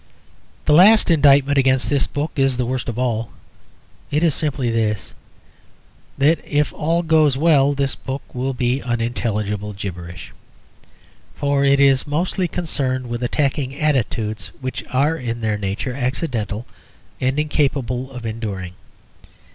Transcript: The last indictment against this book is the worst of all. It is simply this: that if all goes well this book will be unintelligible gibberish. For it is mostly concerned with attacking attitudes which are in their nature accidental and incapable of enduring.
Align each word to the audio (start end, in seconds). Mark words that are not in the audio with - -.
The 0.65 0.73
last 0.73 1.11
indictment 1.11 1.59
against 1.59 1.87
this 1.87 2.07
book 2.07 2.31
is 2.35 2.57
the 2.57 2.65
worst 2.65 2.89
of 2.89 2.97
all. 2.97 3.29
It 4.09 4.23
is 4.23 4.33
simply 4.33 4.71
this: 4.71 5.13
that 6.17 6.39
if 6.43 6.73
all 6.73 7.03
goes 7.03 7.37
well 7.37 7.75
this 7.75 7.93
book 7.93 8.23
will 8.33 8.55
be 8.55 8.81
unintelligible 8.81 9.73
gibberish. 9.73 10.33
For 11.35 11.63
it 11.63 11.79
is 11.79 12.07
mostly 12.07 12.47
concerned 12.47 13.09
with 13.09 13.21
attacking 13.21 13.75
attitudes 13.75 14.51
which 14.59 14.83
are 14.91 15.15
in 15.17 15.41
their 15.41 15.59
nature 15.59 15.93
accidental 15.93 16.65
and 17.19 17.37
incapable 17.37 18.09
of 18.09 18.25
enduring. 18.25 18.73